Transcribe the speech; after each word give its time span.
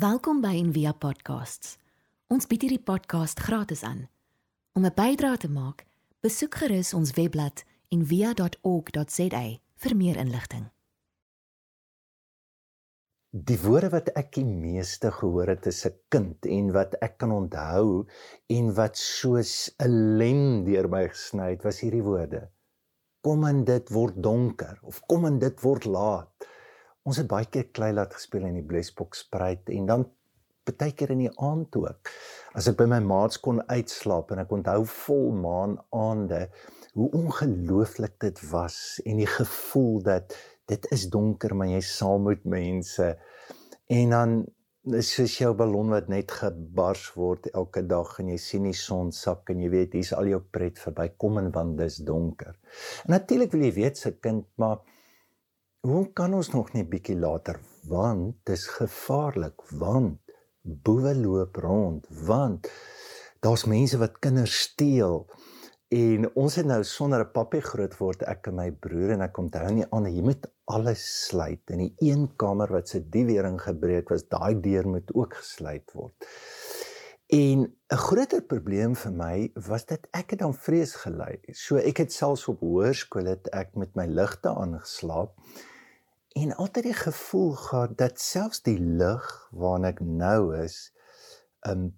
Welkom 0.00 0.38
by 0.40 0.54
Envia 0.56 0.94
Podcasts. 0.96 1.74
Ons 2.32 2.46
bied 2.48 2.62
hierdie 2.64 2.80
podcast 2.80 3.40
gratis 3.44 3.82
aan. 3.84 4.06
Om 4.78 4.86
'n 4.86 4.94
bydrae 4.96 5.36
te 5.36 5.50
maak, 5.50 5.82
besoek 6.24 6.54
gerus 6.60 6.94
ons 6.94 7.10
webblad 7.18 7.64
en 7.92 8.06
via.org.za 8.06 9.42
vir 9.82 9.96
meer 9.96 10.16
inligting. 10.16 10.70
Die 13.30 13.58
woorde 13.60 13.90
wat 13.96 14.08
ek 14.14 14.32
die 14.38 14.46
meeste 14.46 15.10
gehoor 15.10 15.52
het 15.52 15.66
as 15.66 15.84
'n 15.84 15.98
kind 16.08 16.46
en 16.46 16.72
wat 16.72 16.94
ek 17.02 17.18
kan 17.18 17.32
onthou 17.32 18.06
en 18.46 18.74
wat 18.74 18.96
soos 18.96 19.74
'n 19.78 20.16
lem 20.16 20.64
deur 20.64 20.88
my 20.88 21.08
gesny 21.08 21.50
het, 21.50 21.62
was 21.64 21.80
hierdie 21.80 22.06
woorde: 22.06 22.48
Kom 23.20 23.44
en 23.44 23.64
dit 23.64 23.88
word 23.90 24.22
donker 24.22 24.78
of 24.82 25.00
kom 25.06 25.26
en 25.26 25.38
dit 25.38 25.60
word 25.60 25.84
laat. 25.84 26.32
Ons 27.10 27.18
het 27.18 27.26
baie 27.26 27.48
keer 27.50 27.72
klei 27.74 27.90
laat 27.90 28.12
gespeel 28.14 28.44
in 28.46 28.60
die 28.60 28.66
blesbok 28.66 29.16
spruit 29.18 29.70
en 29.74 29.86
dan 29.88 30.04
baie 30.70 30.92
keer 30.94 31.10
in 31.10 31.24
die 31.24 31.32
aand 31.42 31.74
ook. 31.80 32.10
As 32.54 32.68
ek 32.70 32.76
by 32.78 32.86
my 32.92 33.00
maats 33.02 33.40
kon 33.42 33.58
uitslaap 33.66 34.30
en 34.30 34.44
ek 34.44 34.52
onthou 34.54 34.84
vol 34.92 35.32
maan 35.34 35.74
aande 35.96 36.44
hoe 36.94 37.08
ongelooflik 37.18 38.14
dit 38.22 38.38
was 38.52 38.76
en 39.02 39.18
die 39.18 39.26
gevoel 39.26 39.98
dat 40.06 40.36
dit 40.70 40.86
is 40.94 41.08
donker 41.10 41.56
maar 41.58 41.72
jy 41.72 41.80
saam 41.82 42.28
met 42.28 42.46
mense 42.46 43.08
en 43.90 44.14
dan 44.14 44.36
is 45.00 45.10
soos 45.16 45.34
jou 45.40 45.50
ballon 45.58 45.90
wat 45.96 46.06
net 46.12 46.30
gebars 46.38 47.08
word 47.18 47.50
elke 47.50 47.82
dag 47.90 48.14
en 48.22 48.30
jy 48.30 48.38
sien 48.38 48.70
die 48.70 48.76
son 48.76 49.10
sak 49.16 49.50
en 49.50 49.66
jy 49.66 49.72
weet 49.74 49.98
hier's 49.98 50.14
al 50.14 50.30
jou 50.30 50.38
pret 50.54 50.78
verby 50.78 51.10
kom 51.18 51.42
en 51.42 51.50
want 51.58 51.74
dis 51.82 51.98
donker. 52.06 52.54
Natuurlik 53.10 53.50
wil 53.58 53.66
jy 53.66 53.74
weet 53.82 53.98
se 53.98 54.14
kind 54.22 54.46
maar 54.62 54.78
hoe 55.80 56.12
kan 56.12 56.34
ons 56.34 56.50
nog 56.52 56.72
nie 56.76 56.84
bietjie 56.84 57.16
later 57.16 57.60
want 57.88 58.36
dis 58.44 58.66
gevaarlik 58.68 59.62
want 59.80 60.18
boewe 60.60 61.14
loop 61.16 61.56
rond 61.56 62.06
want 62.26 62.68
daar's 63.40 63.64
mense 63.64 63.98
wat 63.98 64.18
kinders 64.20 64.58
steel 64.68 65.24
En 65.90 66.28
ons 66.38 66.54
het 66.54 66.66
nou 66.70 66.84
sonder 66.86 67.24
'n 67.24 67.32
pappie 67.34 67.60
groot 67.60 67.94
word 67.98 68.20
ek 68.22 68.46
en 68.46 68.54
my 68.54 68.70
broer 68.70 69.10
en 69.10 69.22
ek 69.26 69.32
kom 69.34 69.48
onthou 69.48 69.70
nie 69.74 69.86
aan 69.90 70.04
jy 70.06 70.22
moet 70.22 70.46
alles 70.70 71.02
sluit 71.26 71.70
in 71.74 71.80
die 71.82 71.94
een 71.98 72.28
kamer 72.36 72.70
wat 72.70 72.88
se 72.88 73.00
die 73.00 73.24
wering 73.26 73.58
gebreek 73.58 74.12
was 74.14 74.22
daai 74.22 74.54
deur 74.60 74.86
moet 74.86 75.10
ook 75.14 75.34
gesluit 75.34 75.90
word. 75.92 76.14
En 77.26 77.66
'n 77.66 77.96
groter 78.06 78.42
probleem 78.42 78.94
vir 78.94 79.12
my 79.12 79.50
was 79.66 79.84
dat 79.86 80.06
ek 80.12 80.30
het 80.30 80.38
dan 80.38 80.54
vrees 80.54 80.94
gelei. 80.94 81.40
So 81.52 81.76
ek 81.76 81.98
het 81.98 82.12
selfs 82.12 82.46
op 82.48 82.60
hoërskool 82.60 83.26
het 83.26 83.48
ek 83.52 83.74
met 83.74 83.96
my 83.96 84.06
ligte 84.06 84.48
aangeslaap 84.48 85.34
en 86.38 86.54
altyd 86.54 86.84
die 86.90 86.96
gevoel 86.96 87.52
gehad 87.58 87.96
dat 87.98 88.20
selfs 88.22 88.62
die 88.66 88.78
lig 88.78 89.26
waarna 89.50 89.90
ek 89.94 90.00
nou 90.04 90.54
is, 90.56 90.92
um 91.66 91.90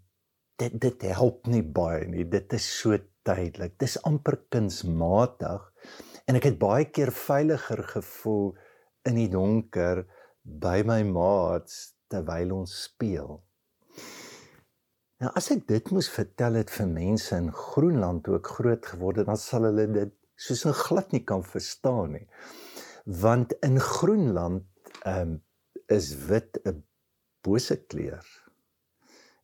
dit 0.61 0.75
dit 0.81 1.05
help 1.17 1.47
nie 1.51 1.63
baie 1.63 2.07
nie. 2.09 2.25
Dit 2.29 2.53
is 2.57 2.67
so 2.79 2.97
tydelik. 3.27 3.77
Dis 3.81 3.99
amper 4.09 4.39
kunsmatig 4.53 5.69
en 6.27 6.39
ek 6.39 6.49
het 6.51 6.59
baie 6.61 6.87
keer 6.89 7.13
veiliger 7.13 7.83
gevoel 7.95 8.53
in 9.09 9.19
die 9.19 9.31
donker 9.31 10.05
by 10.43 10.83
my 10.87 11.03
maats 11.07 11.95
terwyl 12.13 12.59
ons 12.63 12.75
speel. 12.87 13.41
Nou 15.23 15.31
as 15.39 15.53
ek 15.55 15.67
dit 15.69 15.93
moes 15.95 16.09
vertel 16.11 16.59
het 16.59 16.71
vir 16.75 16.89
mense 16.91 17.37
in 17.39 17.53
Groenland 17.55 18.25
toe 18.27 18.41
ek 18.41 18.55
groot 18.57 18.89
geword 18.95 19.23
het, 19.23 19.29
dan 19.31 19.39
sal 19.39 19.69
hulle 19.69 19.87
dit 19.95 20.15
soos 20.35 20.65
'n 20.67 20.75
glad 20.75 21.13
nie 21.13 21.25
kan 21.25 21.45
verstaan 21.47 22.17
nie. 22.19 22.27
Want 23.05 23.53
in 23.61 23.81
Groenland 23.81 24.63
um, 25.07 25.43
is 25.87 26.15
wit 26.27 26.61
'n 26.65 26.85
bose 27.43 27.77
kleur. 27.87 28.27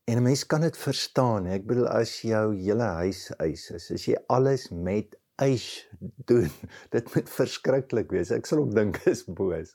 En 0.04 0.16
'n 0.16 0.22
mens 0.22 0.46
kan 0.46 0.60
dit 0.60 0.76
verstaan. 0.76 1.46
Ek 1.46 1.66
bedoel 1.66 1.88
as 1.88 2.20
jou 2.20 2.54
hele 2.56 2.88
huis 3.02 3.30
ys 3.44 3.70
is, 3.70 3.90
as 3.90 4.04
jy 4.08 4.16
alles 4.26 4.68
met 4.70 5.18
ys 5.42 5.88
doen, 6.00 6.50
dit 6.94 7.14
moet 7.14 7.30
verskriklik 7.30 8.10
wees. 8.10 8.30
Ek 8.30 8.46
sal 8.46 8.62
ook 8.64 8.74
dink 8.74 9.02
is 9.12 9.24
boos. 9.26 9.74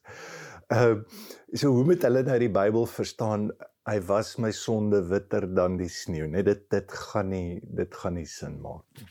Ehm 0.71 1.03
uh, 1.03 1.03
so 1.53 1.69
hoe 1.75 1.83
moet 1.85 2.03
hulle 2.07 2.23
nou 2.23 2.39
die 2.39 2.51
Bybel 2.51 2.85
verstaan? 2.89 3.51
Hy 3.85 3.99
was 4.07 4.37
my 4.39 4.51
sonde 4.55 5.03
witter 5.11 5.45
dan 5.55 5.77
die 5.77 5.91
sneeu. 5.91 6.27
Net 6.27 6.45
dit 6.45 6.69
dit 6.71 6.91
gaan 6.91 7.29
nie 7.29 7.59
dit 7.63 7.99
gaan 8.01 8.15
nie 8.17 8.27
sin 8.29 8.61
maak 8.63 8.85
nie. 8.97 9.09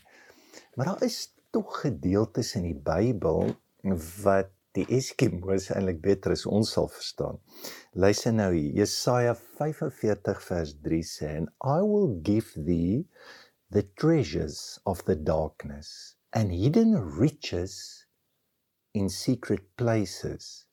Maar 0.75 0.85
daar 0.85 1.03
is 1.05 1.29
tog 1.53 1.81
gedeeltes 1.85 2.55
in 2.57 2.65
die 2.71 2.79
Bybel 2.91 3.53
wat 4.23 4.52
die 4.75 4.85
Eskimos 4.97 5.69
eintlik 5.71 6.01
beter 6.01 6.33
as 6.33 6.45
ons 6.49 6.73
sal 6.75 6.89
verstaan. 6.89 7.39
Luister 7.93 8.33
nou 8.33 8.49
hier, 8.55 8.71
Jesaja 8.81 9.35
45 9.59 10.41
vers 10.49 10.73
3 10.87 11.01
sê 11.09 11.31
en 11.41 11.49
I 11.61 11.79
will 11.85 12.15
give 12.25 12.53
thee 12.69 13.05
the 13.69 13.83
treasures 14.01 14.79
of 14.85 15.05
the 15.05 15.15
darkness 15.15 16.15
and 16.33 16.51
hidden 16.51 16.97
riches 17.19 18.05
in 18.93 19.09
secret 19.09 19.65
places 19.77 20.65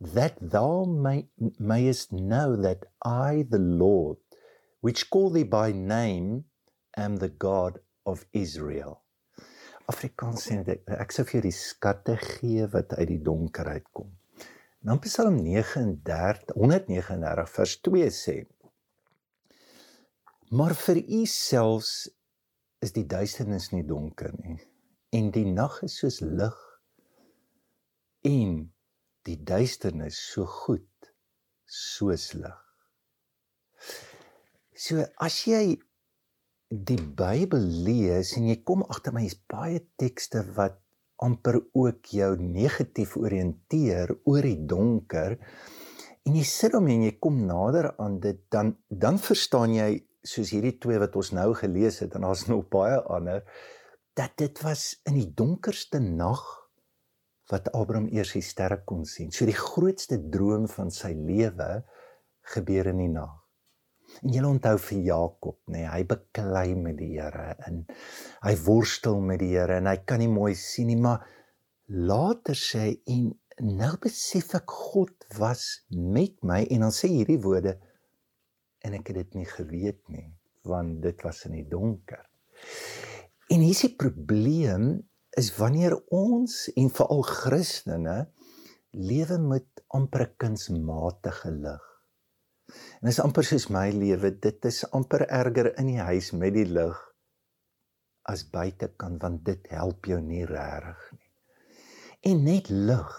that 0.00 0.38
thou 0.40 0.84
may, 0.84 1.28
mayest 1.58 2.12
know 2.12 2.56
that 2.56 2.86
I 3.02 3.44
the 3.48 3.58
Lord 3.58 4.18
which 4.80 5.10
call 5.10 5.30
thee 5.30 5.44
by 5.44 5.72
name 5.72 6.44
am 6.96 7.16
the 7.16 7.28
God 7.28 7.80
of 8.06 8.26
Israel. 8.32 9.03
Afrikaans 9.92 10.46
sê 10.48 10.60
dit 10.64 10.92
ek 10.96 11.12
sê 11.12 11.24
vir 11.26 11.38
jou 11.38 11.44
die 11.44 11.56
skatte 11.56 12.16
gee 12.20 12.66
wat 12.72 12.94
uit 12.96 13.08
die 13.10 13.22
donker 13.24 13.68
uitkom. 13.68 14.10
Dan 14.84 15.00
Psalm 15.04 15.40
39 15.44 16.54
139 16.56 17.50
vers 17.56 17.76
2 17.88 18.10
sê 18.12 18.36
Maar 20.54 20.74
vir 20.76 21.00
u 21.02 21.24
selfs 21.26 21.94
is 22.84 22.92
die 22.94 23.06
duisternis 23.08 23.70
nie 23.72 23.84
donker 23.88 24.32
nie 24.38 24.58
en 25.16 25.30
die 25.34 25.46
nag 25.46 25.78
is 25.86 25.96
soos 26.00 26.20
lig 26.20 26.60
en 28.28 28.54
die 29.28 29.38
duisternis 29.52 30.18
so 30.32 30.44
goed 30.48 31.10
soos 31.64 32.32
lig. 32.36 32.60
So 34.74 35.04
as 35.22 35.38
jy 35.48 35.78
die 36.68 37.00
Bybel 37.00 37.64
lees 37.86 38.34
en 38.38 38.48
jy 38.48 38.58
kom 38.66 38.82
agter 38.88 39.14
my 39.14 39.24
is 39.26 39.36
baie 39.50 39.80
tekste 40.00 40.44
wat 40.56 40.80
amper 41.22 41.60
ook 41.76 42.10
jou 42.16 42.30
negatief 42.40 43.16
oriënteer 43.20 44.12
oor 44.24 44.42
die 44.42 44.58
donker 44.68 45.36
en 46.24 46.34
jy 46.38 46.44
sit 46.48 46.74
hom 46.74 46.88
en 46.90 47.06
jy 47.06 47.14
kom 47.22 47.44
nader 47.46 47.92
aan 48.00 48.18
dit 48.24 48.40
dan 48.50 48.74
dan 48.88 49.20
verstaan 49.22 49.76
jy 49.76 49.90
soos 50.24 50.50
hierdie 50.56 50.78
twee 50.80 50.98
wat 50.98 51.16
ons 51.20 51.34
nou 51.36 51.50
gelees 51.58 52.00
het 52.02 52.16
en 52.16 52.26
daar's 52.26 52.46
nog 52.52 52.66
baie 52.72 52.98
ander 53.12 53.44
dat 54.18 54.36
dit 54.40 54.60
was 54.62 54.94
in 55.08 55.18
die 55.20 55.30
donkerste 55.36 56.00
nag 56.00 56.42
wat 57.52 57.68
Abraham 57.76 58.08
eers 58.08 58.32
die 58.32 58.44
sterre 58.44 58.78
kon 58.88 59.04
sien. 59.04 59.32
So 59.34 59.44
die 59.44 59.56
grootste 59.56 60.16
droom 60.32 60.68
van 60.70 60.92
sy 60.94 61.12
lewe 61.12 61.82
gebeur 62.54 62.88
in 62.94 63.02
die 63.02 63.10
nag. 63.12 63.43
En 64.22 64.32
jy 64.32 64.42
onthou 64.46 64.76
vir 64.86 65.00
Jakob, 65.08 65.56
nê, 65.66 65.80
nee, 65.82 65.88
hy 65.90 66.02
beklei 66.08 66.74
met 66.78 66.98
die 67.00 67.14
Here 67.16 67.54
en 67.66 67.82
hy 68.44 68.54
worstel 68.66 69.18
met 69.24 69.40
die 69.42 69.54
Here 69.54 69.80
en 69.80 69.88
hy 69.90 69.96
kan 70.06 70.22
nie 70.22 70.30
mooi 70.30 70.52
sien 70.58 70.90
nie, 70.92 71.00
maar 71.00 71.24
later 71.88 72.58
sê 72.58 72.84
hy 72.84 72.92
en 73.14 73.32
nou 73.78 73.92
besef 74.02 74.54
ek 74.58 74.70
God 74.70 75.26
was 75.38 75.84
met 75.90 76.36
my. 76.46 76.62
En 76.74 76.86
dan 76.86 76.94
sê 76.94 77.10
hierdie 77.12 77.40
woorde 77.42 77.76
en 78.84 78.98
ek 78.98 79.10
het 79.10 79.22
dit 79.22 79.40
nie 79.40 79.48
geweet 79.48 80.00
nie, 80.12 80.28
want 80.68 81.00
dit 81.04 81.24
was 81.24 81.44
in 81.48 81.58
die 81.58 81.68
donker. 81.68 82.22
En 83.52 83.60
hier 83.60 83.74
is 83.74 83.84
die 83.86 83.94
probleem 83.98 85.02
is 85.38 85.50
wanneer 85.58 85.96
ons 86.14 86.68
en 86.78 86.92
veral 86.94 87.24
Christene 87.26 88.18
lewe 88.94 89.40
met 89.42 89.82
amper 89.96 90.28
kunsmatige 90.38 91.50
lig 91.64 91.93
En 92.72 93.10
dis 93.10 93.20
amper 93.20 93.44
soos 93.44 93.68
my 93.72 93.90
lewe, 93.92 94.30
dit 94.40 94.70
is 94.70 94.84
amper 94.96 95.26
erger 95.28 95.72
in 95.80 95.90
die 95.92 96.00
huis 96.00 96.32
met 96.32 96.54
die 96.56 96.68
lig 96.68 97.00
as 98.24 98.46
buitekant 98.48 99.20
want 99.22 99.44
dit 99.44 99.68
help 99.74 100.08
jou 100.08 100.18
nie 100.24 100.44
regtig 100.48 101.00
nie. 101.12 101.30
En 102.32 102.44
net 102.46 102.70
lig. 102.72 103.14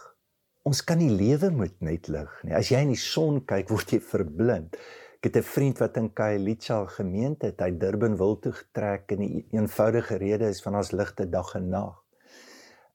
Ons 0.65 0.81
kan 0.81 0.97
nie 0.97 1.11
lewe 1.13 1.51
met 1.53 1.75
net 1.85 2.09
lig 2.09 2.31
nie. 2.43 2.55
As 2.57 2.71
jy 2.73 2.81
in 2.81 2.95
die 2.95 3.01
son 3.01 3.43
kyk, 3.45 3.69
word 3.69 3.93
jy 3.93 3.99
verblind. 4.01 4.79
Ek 5.19 5.29
het 5.29 5.37
'n 5.37 5.49
vriend 5.51 5.79
wat 5.81 5.97
in 5.97 6.09
Khayelitsha 6.13 6.85
gemeente 6.97 7.47
het, 7.51 7.61
hy 7.61 7.71
Durban 7.77 8.17
wil 8.17 8.39
toe 8.39 8.51
getrek 8.51 9.11
en 9.11 9.19
die 9.19 9.45
eenvoudige 9.53 10.17
rede 10.17 10.49
is 10.49 10.61
van 10.61 10.75
ons 10.75 10.91
ligte 10.91 11.29
dag 11.29 11.53
en 11.55 11.69
nag. 11.69 12.01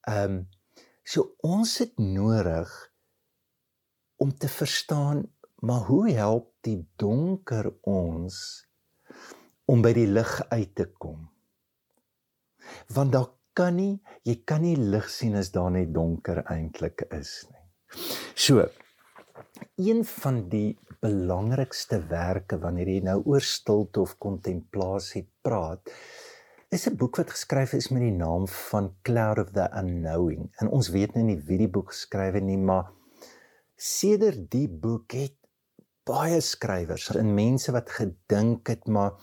Ehm 0.09 0.25
um, 0.25 0.49
so 1.05 1.35
ons 1.43 1.79
het 1.79 1.99
nodig 1.99 2.71
om 4.17 4.35
te 4.35 4.49
verstaan 4.49 5.25
Maar 5.61 5.81
hoe 5.91 6.11
help 6.11 6.53
die 6.65 6.79
donker 6.97 7.69
ons 7.85 8.37
om 9.69 9.83
by 9.85 9.93
die 9.93 10.09
lig 10.09 10.31
uit 10.49 10.75
te 10.75 10.87
kom? 10.89 11.29
Want 12.95 13.13
daar 13.13 13.29
kan 13.53 13.77
nie, 13.77 13.99
jy 14.25 14.39
kan 14.49 14.63
nie 14.65 14.77
lig 14.79 15.09
sien 15.13 15.37
as 15.37 15.51
daar 15.53 15.73
net 15.75 15.93
donker 15.93 16.41
eintlik 16.47 17.05
is 17.13 17.43
nie. 17.51 17.65
So, 18.39 18.65
een 19.77 20.05
van 20.07 20.47
die 20.49 20.79
belangrikste 21.01 22.01
werke 22.09 22.61
wanneer 22.63 22.89
jy 22.95 23.03
nou 23.05 23.19
oor 23.25 23.45
stilte 23.45 24.01
of 24.05 24.17
kontemplasie 24.23 25.27
praat, 25.45 25.93
is 26.71 26.87
'n 26.87 26.97
boek 26.97 27.17
wat 27.17 27.35
geskryf 27.35 27.73
is 27.75 27.91
met 27.91 28.03
die 28.03 28.17
naam 28.17 28.47
van 28.49 28.95
Cloud 29.03 29.39
of 29.39 29.51
the 29.53 29.69
Unknowing. 29.77 30.53
En 30.61 30.69
ons 30.69 30.89
weet 30.89 31.15
nou 31.15 31.25
nie 31.25 31.41
wie 31.49 31.59
die 31.59 31.69
boek 31.69 31.91
geskryf 31.93 32.35
het 32.35 32.45
nie, 32.45 32.59
maar 32.59 32.93
sedert 33.77 34.51
die 34.51 34.69
boek 34.69 35.13
het 35.13 35.40
baie 36.09 36.41
skrywers 36.41 37.11
en 37.17 37.35
mense 37.35 37.73
wat 37.73 37.91
gedink 37.91 38.69
het 38.69 38.87
maar 38.89 39.17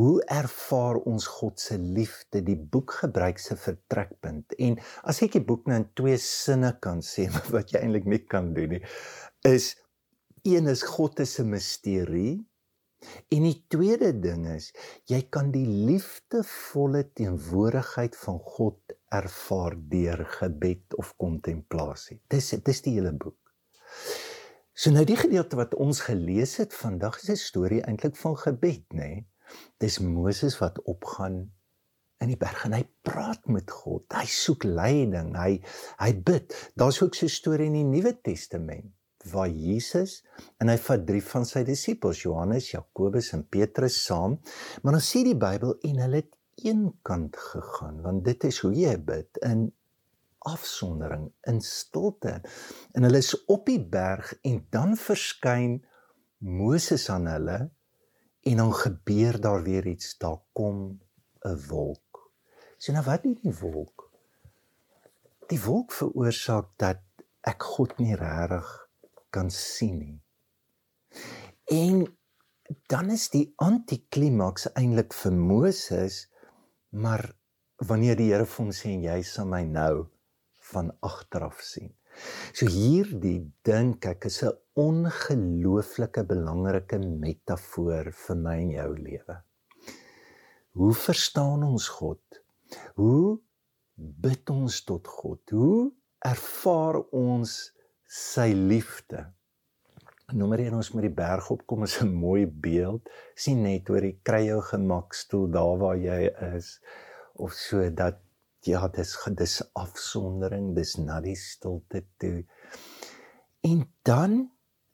hoe 0.00 0.22
ervaar 0.24 0.96
ons 1.10 1.26
God 1.26 1.60
se 1.60 1.78
liefde? 1.78 2.42
Die 2.46 2.56
boek 2.56 2.92
gebruik 3.02 3.38
se 3.38 3.56
vertrekpunt. 3.58 4.54
En 4.58 4.78
as 5.02 5.20
ek 5.26 5.34
die 5.36 5.44
boek 5.44 5.66
nou 5.68 5.80
in 5.82 5.88
twee 5.98 6.16
sinne 6.22 6.72
kan 6.80 7.02
sê 7.04 7.26
wat 7.54 7.74
jy 7.74 7.82
eintlik 7.82 8.08
nie 8.08 8.22
kan 8.24 8.54
doen 8.56 8.76
nie 8.76 8.84
is 9.48 9.74
een 10.42 10.68
is 10.68 10.82
God 10.82 11.20
is 11.20 11.38
'n 11.40 11.50
misterie 11.50 12.40
en 13.28 13.42
die 13.44 13.64
tweede 13.68 14.12
ding 14.20 14.46
is 14.48 14.72
jy 15.08 15.20
kan 15.32 15.50
die 15.52 15.66
liefdevolle 15.66 17.04
teenwoordigheid 17.16 18.16
van 18.16 18.38
God 18.38 18.96
ervaar 19.08 19.76
deur 19.94 20.24
gebed 20.38 20.96
of 20.96 21.14
kontemplasie 21.16 22.20
dis 22.28 22.50
dis 22.64 22.82
die 22.82 22.96
hele 22.98 23.12
boek 23.12 23.38
So 24.72 24.90
nou 24.90 25.04
die 25.04 25.18
gedeelte 25.18 25.58
wat 25.58 25.74
ons 25.74 26.00
gelees 26.06 26.56
het 26.62 26.74
vandag 26.74 27.18
is 27.22 27.30
'n 27.30 27.36
storie 27.36 27.82
eintlik 27.82 28.16
van 28.16 28.36
gebed, 28.36 28.86
nê? 28.92 28.98
Nee? 28.98 29.26
Dis 29.78 29.98
Moses 29.98 30.58
wat 30.58 30.82
opgaan 30.82 31.50
in 32.20 32.28
die 32.28 32.36
berg 32.36 32.64
en 32.64 32.72
hy 32.72 32.84
praat 33.02 33.46
met 33.48 33.70
God. 33.70 34.04
Hy 34.12 34.26
soek 34.26 34.64
leiding. 34.64 35.34
Hy 35.36 35.60
hy 35.98 36.12
bid. 36.22 36.54
Daar's 36.76 37.02
ook 37.02 37.14
so 37.14 37.26
'n 37.26 37.28
storie 37.28 37.66
in 37.66 37.78
die 37.78 37.84
Nuwe 37.84 38.20
Testament 38.22 38.92
waar 39.32 39.48
Jesus 39.48 40.22
en 40.58 40.68
hy 40.68 40.76
vat 40.80 41.06
drie 41.06 41.22
van 41.22 41.44
sy 41.44 41.62
disippels, 41.64 42.22
Johannes, 42.22 42.70
Jakobus 42.70 43.32
en 43.36 43.44
Petrus 43.48 44.04
saam, 44.04 44.38
maar 44.82 44.96
dan 44.96 45.04
sê 45.04 45.24
die 45.26 45.36
Bybel 45.36 45.76
en 45.80 45.98
hulle 46.04 46.22
het 46.22 46.36
eenkant 46.64 47.36
gegaan 47.36 48.00
want 48.02 48.24
dit 48.24 48.44
is 48.44 48.58
hoe 48.64 48.72
jy 48.72 48.96
bid 48.96 49.40
in 49.46 49.68
afsondering 50.48 51.28
in 51.48 51.60
stilte. 51.60 52.40
En 52.92 53.06
hulle 53.06 53.20
is 53.20 53.34
op 53.44 53.66
die 53.66 53.80
berg 53.80 54.32
en 54.42 54.66
dan 54.70 54.96
verskyn 54.96 55.80
Moses 56.38 57.08
aan 57.12 57.26
hulle 57.26 57.58
en 58.48 58.56
dan 58.56 58.72
gebeur 58.74 59.40
daar 59.40 59.62
weer 59.62 59.86
iets. 59.86 60.16
Daar 60.18 60.40
kom 60.52 61.00
'n 61.44 61.66
wolk. 61.68 62.32
So 62.78 62.92
nou 62.92 63.04
wat 63.04 63.22
doen 63.22 63.38
die 63.42 63.58
wolk? 63.58 64.10
Die 65.48 65.60
wolk 65.60 65.92
veroorsaak 65.92 66.68
dat 66.76 67.02
ek 67.40 67.62
God 67.62 67.98
nie 67.98 68.14
regtig 68.14 68.88
kan 69.30 69.50
sien 69.50 69.98
nie. 69.98 70.20
En 71.64 72.18
dan 72.86 73.10
is 73.10 73.28
die 73.30 73.52
antiklimaks 73.56 74.72
eintlik 74.72 75.14
vir 75.14 75.32
Moses 75.32 76.28
maar 76.90 77.32
wanneer 77.76 78.16
die 78.18 78.30
Here 78.30 78.46
vir 78.46 78.64
hom 78.64 78.72
sê 78.74 78.92
jy 79.02 79.20
sal 79.26 79.48
my 79.50 79.62
nou 79.66 80.08
van 80.72 80.92
agteraf 81.06 81.60
sien. 81.64 81.92
So 82.52 82.66
hierdie 82.66 83.38
dink 83.66 84.06
ek 84.10 84.26
is 84.30 84.42
'n 84.44 84.56
ongelooflike 84.86 86.24
belangrike 86.32 86.98
metafoor 86.98 88.10
vir 88.22 88.36
my 88.36 88.56
en 88.64 88.70
jou 88.76 88.90
lewe. 88.96 89.36
Hoe 90.78 90.94
verstaan 90.94 91.62
ons 91.66 91.88
God? 91.88 92.42
Hoe 92.94 93.40
bid 93.96 94.50
ons 94.50 94.84
tot 94.84 95.06
God? 95.06 95.42
Hoe 95.50 95.90
ervaar 96.24 97.00
ons 97.10 97.72
sy 98.06 98.52
liefde? 98.54 99.26
Nommer 100.30 100.60
1 100.62 100.76
ons 100.78 100.92
met 100.94 101.08
die 101.08 101.14
berg 101.14 101.50
opkom 101.50 101.82
is 101.82 101.98
'n 102.02 102.12
mooi 102.14 102.46
beeld. 102.46 103.08
sien 103.34 103.62
net 103.62 103.88
hoe 103.88 103.98
jy 103.98 104.18
kry 104.22 104.46
jou 104.46 104.60
gemakstoel 104.60 105.50
daar 105.50 105.78
waar 105.78 105.96
jy 105.96 106.30
is 106.54 106.80
of 107.34 107.52
so 107.52 107.90
dat 107.90 108.20
ja, 108.66 108.88
dis 108.92 109.14
dis 109.36 109.56
afsondering, 109.78 110.74
dis 110.76 110.96
na 111.00 111.20
die 111.24 111.36
stilte 111.36 112.04
toe. 112.20 112.44
En 113.64 113.84
dan 114.04 114.50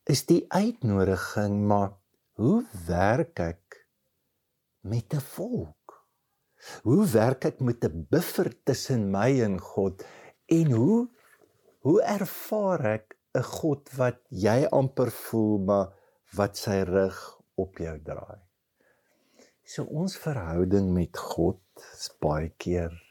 is 0.07 0.25
die 0.27 0.45
uitnodiging, 0.49 1.59
maar 1.67 1.97
hoe 2.39 2.65
werk 2.87 3.39
ek 3.41 3.87
met 4.87 5.15
'n 5.15 5.21
volk? 5.21 6.07
Hoe 6.83 7.07
werk 7.07 7.45
ek 7.45 7.61
met 7.61 7.85
'n 7.85 8.07
buffer 8.11 8.51
tussen 8.65 9.11
my 9.11 9.41
en 9.43 9.59
God? 9.61 10.05
En 10.47 10.71
hoe 10.73 11.09
hoe 11.81 12.03
ervaar 12.03 12.85
ek 12.85 13.17
'n 13.35 13.43
God 13.43 13.91
wat 13.97 14.19
jy 14.31 14.67
amper 14.71 15.11
voel 15.11 15.59
maar 15.59 15.93
wat 16.35 16.57
sy 16.57 16.83
rug 16.83 17.41
op 17.55 17.79
jou 17.79 17.99
draai? 18.03 18.41
So 19.65 19.83
ons 19.85 20.17
verhouding 20.17 20.93
met 20.95 21.17
God 21.17 21.61
is 21.95 22.11
baie 22.21 22.49
keer 22.57 23.06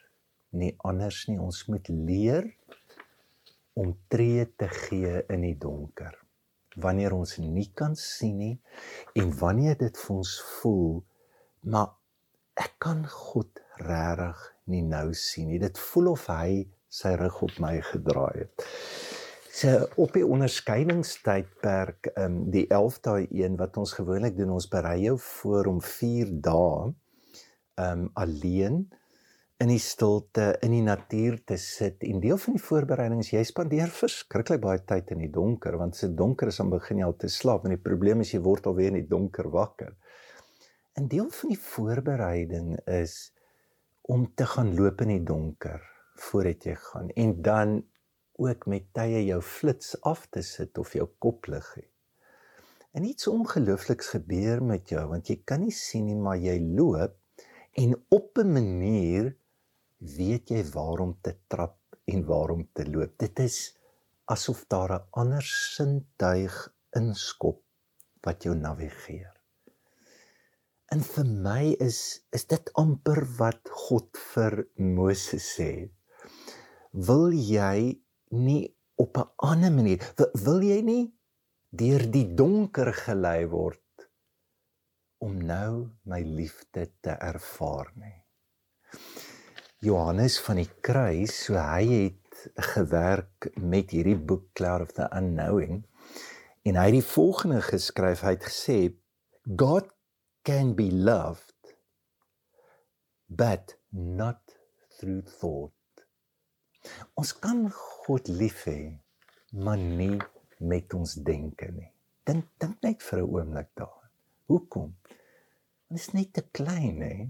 nie 0.56 0.74
anders 0.88 1.26
nie. 1.30 1.40
Ons 1.40 1.66
moet 1.72 1.90
leer 1.90 2.48
om 3.76 3.92
tree 4.08 4.46
te 4.56 4.70
gee 4.72 5.20
in 5.32 5.44
die 5.46 5.58
donker. 5.60 6.16
Wanneer 6.76 7.16
ons 7.16 7.38
nie 7.40 7.70
kan 7.76 7.96
sien 8.00 8.38
nie 8.40 8.56
en 9.20 9.32
wanneer 9.40 9.78
dit 9.80 10.00
vir 10.06 10.16
ons 10.16 10.34
voel 10.60 11.04
maar 11.66 11.96
ek 12.62 12.76
kan 12.80 13.04
God 13.10 13.62
regtig 13.82 14.42
nie 14.72 14.84
nou 14.86 15.10
sien 15.18 15.50
nie. 15.52 15.60
Dit 15.60 15.80
voel 15.92 16.14
of 16.14 16.28
hy 16.32 16.66
sy 16.92 17.16
rug 17.20 17.42
op 17.46 17.56
my 17.60 17.76
gedraai 17.84 18.46
het. 18.46 18.66
So 19.56 19.88
op 20.04 20.12
die 20.16 20.26
onderskeidingstydperk, 20.28 22.12
ehm 22.14 22.26
um, 22.26 22.38
die 22.52 22.66
11 22.68 23.00
dae 23.08 23.28
een 23.32 23.56
wat 23.60 23.78
ons 23.80 23.96
gewoonlik 23.96 24.36
doen, 24.38 24.52
ons 24.56 24.68
berei 24.68 24.98
jou 25.06 25.16
voor 25.20 25.72
om 25.72 25.82
4 25.82 26.34
dae 26.44 26.92
ehm 27.76 28.06
um, 28.06 28.10
alleen 28.14 28.86
in 29.64 29.70
die 29.72 29.80
stilte 29.80 30.50
in 30.66 30.74
die 30.76 30.84
natuur 30.84 31.38
te 31.48 31.56
sit 31.62 32.02
en 32.04 32.20
deel 32.20 32.40
van 32.44 32.58
die 32.58 32.64
voorbereiding 32.64 33.22
is 33.24 33.32
jy 33.32 33.44
spandeer 33.48 33.92
verskriklik 33.96 34.60
baie 34.66 34.82
tyd 34.84 35.14
in 35.16 35.22
die 35.24 35.32
donker 35.32 35.78
want 35.80 35.96
as 35.96 36.04
dit 36.04 36.18
donker 36.20 36.52
is 36.52 36.60
dan 36.60 36.74
begin 36.74 37.00
jy 37.00 37.08
al 37.08 37.16
te 37.22 37.30
slaap 37.32 37.64
en 37.64 37.72
die 37.72 37.84
probleem 37.86 38.24
is 38.26 38.34
jy 38.34 38.42
word 38.44 38.68
alweer 38.68 38.92
in 38.92 39.00
die 39.00 39.12
donker 39.14 39.48
wakker. 39.54 39.94
'n 41.00 41.08
Deel 41.12 41.30
van 41.38 41.54
die 41.54 41.60
voorbereiding 41.60 42.76
is 42.98 43.32
om 44.02 44.28
te 44.36 44.46
gaan 44.46 44.76
loop 44.76 45.02
in 45.06 45.14
die 45.14 45.24
donker 45.24 45.80
voordat 46.28 46.68
jy 46.68 46.76
gaan 46.76 47.10
en 47.16 47.34
dan 47.42 47.78
ook 48.36 48.68
met 48.68 48.92
tye 48.92 49.24
jou 49.24 49.40
flits 49.42 49.96
af 50.04 50.28
te 50.28 50.44
sit 50.44 50.78
of 50.78 50.92
jou 51.00 51.08
koplig 51.20 51.72
hê. 51.80 51.86
En 52.92 53.08
iets 53.08 53.28
ongeloofliks 53.28 54.12
gebeur 54.18 54.64
met 54.64 54.92
jou 54.92 55.08
want 55.08 55.32
jy 55.32 55.40
kan 55.48 55.64
nie 55.64 55.72
sien 55.72 56.12
nie 56.12 56.20
maar 56.20 56.44
jy 56.44 56.60
loop 56.60 57.16
en 57.80 57.96
op 58.10 58.38
'n 58.44 58.52
manier 58.52 59.36
weet 60.18 60.52
jy 60.54 60.64
waarom 60.74 61.16
te 61.22 61.36
trap 61.48 61.78
en 62.06 62.26
waarom 62.26 62.66
te 62.74 62.86
loop. 62.90 63.18
Dit 63.18 63.40
is 63.40 63.58
asof 64.26 64.66
daar 64.68 64.94
'n 64.96 65.08
ander 65.22 65.44
sintuig 65.44 66.56
inskop 66.98 67.62
wat 68.26 68.44
jou 68.44 68.56
navigeer. 68.56 69.34
En 70.94 71.02
vir 71.02 71.26
my 71.26 71.76
is 71.80 72.00
is 72.32 72.46
dit 72.46 72.72
amper 72.74 73.26
wat 73.38 73.70
God 73.88 74.18
vir 74.34 74.68
Moses 74.78 75.46
sê. 75.58 75.90
Wil 76.92 77.32
jy 77.34 78.02
nie 78.30 78.76
op 78.96 79.18
'n 79.18 79.30
ander 79.38 79.72
manier 79.72 80.00
wil 80.46 80.62
jy 80.62 80.82
nie 80.82 81.14
deur 81.70 82.04
die 82.12 82.28
donker 82.36 82.94
gelei 82.94 83.46
word 83.52 84.08
om 85.26 85.40
nou 85.42 85.90
my 86.04 86.22
liefde 86.22 86.86
te 87.02 87.16
ervaar 87.32 87.92
nie. 87.96 88.20
Johannes 89.84 90.38
van 90.40 90.62
die 90.62 90.70
kruis, 90.82 91.34
so 91.46 91.58
hy 91.60 91.84
het 91.90 92.46
gewerk 92.76 93.50
met 93.60 93.92
hierdie 93.96 94.18
boek 94.18 94.52
Cloud 94.58 94.86
of 94.86 94.94
the 94.98 95.08
Unknowing 95.16 95.84
en 96.66 96.78
hy 96.80 96.86
het 96.90 96.98
die 96.98 97.06
volgende 97.06 97.62
geskryf, 97.66 98.24
hy 98.26 98.36
het 98.38 98.48
gesê 98.48 98.78
God 99.46 99.92
can 100.46 100.74
be 100.78 100.88
loved 100.92 101.76
but 103.28 103.76
not 103.92 104.56
through 104.98 105.26
thought. 105.40 105.74
Ons 107.18 107.34
kan 107.42 107.66
God 107.74 108.30
lief 108.30 108.64
hê, 108.70 108.96
maar 109.58 109.82
nie 109.82 110.18
met 110.62 110.94
ons 110.98 111.18
denke 111.26 111.70
nie. 111.74 111.92
Dink 112.26 112.48
dink 112.62 112.82
net 112.86 113.04
vir 113.04 113.22
'n 113.22 113.30
oomblik 113.30 113.70
daaraan. 113.74 114.12
Hoekom? 114.50 114.96
Dit 115.90 116.00
is 116.00 116.12
net 116.14 116.34
te 116.34 116.44
klein, 116.52 117.02
hè? 117.02 117.30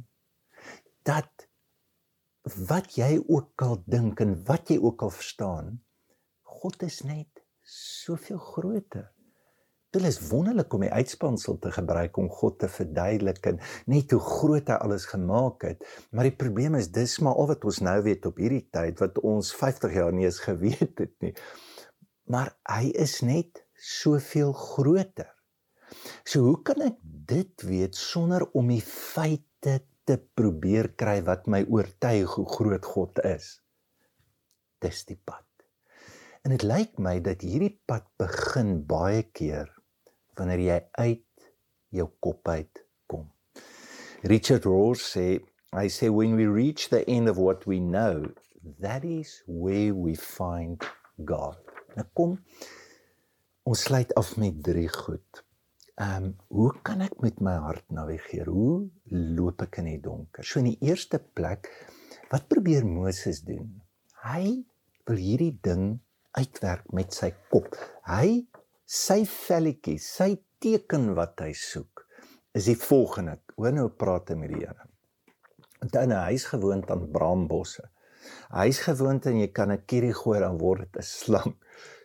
Dat 1.04 1.48
wat 2.46 2.94
jy 3.00 3.18
ook 3.26 3.62
al 3.66 3.80
dink 3.90 4.22
en 4.22 4.38
wat 4.46 4.70
jy 4.70 4.78
ook 4.78 5.02
al 5.06 5.14
verstaan, 5.14 5.76
God 6.62 6.84
is 6.86 7.02
net 7.06 7.42
soveel 7.66 8.38
groter. 8.38 9.10
Dit 9.96 10.04
is 10.04 10.20
wonderlik 10.28 10.74
om 10.76 10.84
die 10.84 10.92
uitspansel 10.92 11.58
te 11.64 11.72
gebruik 11.72 12.18
om 12.20 12.28
God 12.30 12.58
te 12.60 12.68
verduidelik 12.70 13.48
en 13.48 13.62
net 13.90 14.12
hoe 14.12 14.20
groot 14.20 14.68
hy 14.68 14.78
alles 14.84 15.08
gemaak 15.08 15.64
het. 15.64 15.86
Maar 16.12 16.28
die 16.28 16.36
probleem 16.36 16.76
is 16.76 16.92
dis 16.92 17.16
maar 17.24 17.40
al 17.40 17.50
wat 17.54 17.66
ons 17.66 17.80
nou 17.86 17.96
weet 18.06 18.28
op 18.28 18.42
hierdie 18.44 18.66
tyd 18.76 19.00
wat 19.02 19.22
ons 19.24 19.54
50 19.56 19.96
jaar 19.96 20.12
nie 20.14 20.28
eens 20.28 20.42
geweet 20.44 21.00
het 21.00 21.16
nie. 21.24 21.32
Maar 22.28 22.52
hy 22.68 22.92
is 23.06 23.22
net 23.24 23.64
soveel 23.80 24.52
groter. 24.54 25.32
So 26.28 26.44
hoe 26.50 26.60
kan 26.66 26.84
ek 26.84 27.00
dit 27.02 27.66
weet 27.66 27.96
sonder 27.96 28.44
om 28.54 28.68
die 28.74 28.84
feite 28.84 29.80
te 30.06 30.18
probeer 30.38 30.92
kry 30.98 31.20
wat 31.26 31.48
my 31.50 31.64
oortuig 31.66 32.38
hoe 32.38 32.48
groot 32.50 32.86
God 32.86 33.22
is? 33.26 33.60
Dis 34.84 35.04
die 35.10 35.18
pad. 35.18 35.46
En 36.46 36.54
dit 36.54 36.66
lyk 36.66 37.00
my 37.02 37.18
dat 37.26 37.42
hierdie 37.42 37.74
pad 37.90 38.06
begin 38.22 38.78
baie 38.86 39.24
keer 39.34 39.72
wanneer 40.38 40.62
jy 40.62 40.80
uit 41.02 41.50
jou 41.96 42.06
kop 42.22 42.48
uit 42.52 42.84
kom. 43.10 43.26
Richard 44.30 44.68
Rohr 44.70 45.00
sê, 45.00 45.40
I 45.74 45.90
say 45.90 46.10
when 46.10 46.36
we 46.38 46.46
reach 46.46 46.90
the 46.90 47.02
end 47.10 47.30
of 47.30 47.38
what 47.42 47.66
we 47.66 47.80
know, 47.80 48.30
that 48.80 49.04
is 49.04 49.42
where 49.48 49.94
we 49.94 50.16
find 50.16 50.86
God. 51.18 51.58
Nou 51.96 52.06
kom 52.14 52.38
ons 53.66 53.88
sluit 53.88 54.14
af 54.20 54.36
met 54.38 54.62
drie 54.64 54.90
goed. 54.92 55.42
Ehm 55.96 56.24
um, 56.24 56.32
hoe 56.52 56.72
kan 56.84 57.00
ek 57.06 57.22
met 57.24 57.38
my 57.40 57.54
hart 57.64 57.86
navigeer? 57.96 58.50
Hoe 58.52 58.90
loop 59.08 59.62
ek 59.64 59.78
in 59.80 59.86
die 59.94 60.02
donker? 60.04 60.44
So 60.44 60.60
in 60.60 60.74
die 60.74 60.82
eerste 60.84 61.22
plek, 61.24 61.70
wat 62.34 62.50
probeer 62.52 62.84
Moses 62.84 63.40
doen? 63.48 63.70
Hy 64.26 64.66
wil 65.08 65.22
hierdie 65.22 65.54
ding 65.64 66.02
uitwerk 66.36 66.92
met 66.92 67.16
sy 67.16 67.30
kop. 67.48 67.78
Hy 68.10 68.44
sy 68.84 69.22
velletjie, 69.30 69.96
sy 70.04 70.34
teken 70.60 71.14
wat 71.16 71.40
hy 71.46 71.54
soek 71.56 72.04
is 72.56 72.68
die 72.68 72.78
volgende. 72.80 73.38
Hoor 73.56 73.76
nou 73.76 73.88
praat 73.88 74.34
hy 74.34 74.40
met 74.40 74.52
die 74.52 74.66
Here. 74.66 74.90
Hy 75.86 76.06
nou 76.12 76.22
hy's 76.26 76.50
gewoond 76.52 76.92
aan 76.92 77.08
braambosse. 77.14 77.88
Hy's 78.52 78.82
gewoond 78.84 79.32
en 79.32 79.40
jy 79.40 79.48
kan 79.48 79.72
'n 79.72 79.86
kierie 79.88 80.14
gooi 80.14 80.40
dan 80.44 80.58
word 80.58 80.92
dit 80.92 80.98
'n 81.00 81.08
slang. 81.08 81.56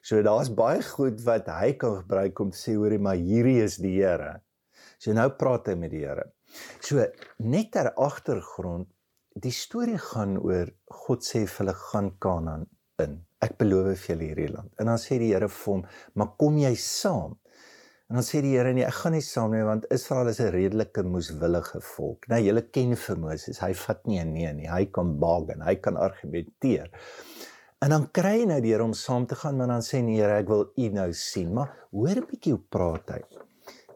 So 0.03 0.23
daar's 0.23 0.51
baie 0.55 0.83
goed 0.83 1.21
wat 1.27 1.49
hy 1.53 1.73
kan 1.81 2.01
gebruik 2.03 2.41
om 2.41 2.53
te 2.55 2.59
sê 2.59 2.77
hoorie 2.79 3.01
maar 3.03 3.21
hierdie 3.21 3.61
is 3.65 3.77
die 3.83 3.99
Here. 3.99 4.41
So 4.99 5.13
nou 5.17 5.29
praat 5.41 5.69
hy 5.69 5.77
met 5.81 5.93
die 5.95 6.05
Here. 6.05 6.31
So 6.81 7.05
net 7.39 7.73
ter 7.73 7.93
agtergrond, 7.97 8.89
die 9.41 9.55
storie 9.55 9.99
gaan 9.99 10.37
oor 10.41 10.73
God 11.05 11.25
sê 11.25 11.45
vir 11.47 11.65
hulle 11.65 11.77
gaan 11.91 12.15
Kanaan 12.23 12.67
in. 13.03 13.21
Ek 13.41 13.57
beloof 13.61 14.07
vir 14.07 14.15
julle 14.15 14.27
hierdie 14.31 14.51
land. 14.53 14.73
En 14.81 14.91
dan 14.91 15.01
sê 15.01 15.21
die 15.21 15.33
Here 15.33 15.49
vir 15.49 15.73
hom, 15.73 15.87
"Maar 16.15 16.35
kom 16.37 16.59
jy 16.59 16.75
saam?" 16.75 17.39
En 18.11 18.17
dan 18.19 18.25
sê 18.27 18.41
die 18.43 18.57
Here 18.57 18.73
nee, 18.75 18.83
ek 18.83 18.97
gaan 19.05 19.13
nie 19.15 19.23
saam 19.23 19.53
nie 19.55 19.63
want 19.63 19.85
Israel 19.95 20.29
is 20.33 20.41
'n 20.41 20.51
redelike 20.51 21.03
moeswillige 21.07 21.81
volk. 21.81 22.27
Nou 22.29 22.41
julle 22.43 22.63
ken 22.75 22.97
vir 22.97 23.17
Moses, 23.17 23.61
hy 23.63 23.73
vat 23.73 24.07
nie 24.07 24.19
'n 24.19 24.33
nee 24.35 24.53
nie. 24.53 24.67
Hy 24.67 24.87
kan 24.87 25.19
bargain, 25.21 25.63
hy 25.63 25.77
kan 25.77 25.97
argumenteer. 25.97 26.91
En 27.81 27.95
dan 27.95 28.03
kry 28.13 28.43
hy 28.43 28.49
nou 28.49 28.59
Here 28.61 28.85
om 28.85 28.93
saam 28.93 29.25
te 29.27 29.37
gaan, 29.41 29.57
maar 29.57 29.71
dan 29.73 29.85
sê 29.85 30.03
die 30.05 30.19
Here 30.19 30.41
ek 30.43 30.51
wil 30.53 30.67
u 30.77 30.89
nou 30.93 31.09
sien. 31.17 31.53
Maar 31.57 31.71
hoor 31.97 32.19
'n 32.21 32.27
bietjie 32.29 32.53
hoe 32.53 32.65
praat 32.69 33.09
hy. 33.15 33.21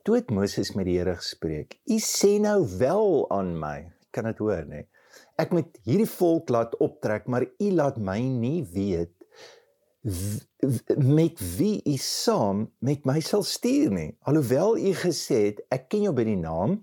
Toe 0.04 0.16
het 0.16 0.30
Moses 0.30 0.72
met 0.74 0.86
die 0.88 0.96
Here 0.98 1.16
gespreek. 1.16 1.76
U 1.84 1.98
sê 2.00 2.40
nou 2.40 2.64
wel 2.78 3.26
aan 3.30 3.52
my. 3.60 3.92
Kan 4.10 4.24
dit 4.24 4.38
hoor 4.38 4.64
nê? 4.64 4.86
Ek 5.36 5.52
moet 5.52 5.76
hierdie 5.84 6.08
volk 6.08 6.48
laat 6.48 6.76
optrek, 6.76 7.26
maar 7.26 7.44
u 7.44 7.70
laat 7.70 7.96
my 7.98 8.20
nie 8.20 8.64
weet 8.72 9.12
met 10.96 11.40
wie 11.56 11.80
u 11.84 11.96
saam 11.96 12.64
met 12.78 13.04
my 13.04 13.20
sal 13.20 13.42
stuur 13.42 13.92
nie. 13.92 14.16
Alhoewel 14.20 14.76
u 14.76 14.92
gesê 14.96 15.40
het 15.48 15.60
ek 15.68 15.88
ken 15.88 16.06
jou 16.08 16.14
by 16.16 16.24
die 16.24 16.40
naam 16.40 16.78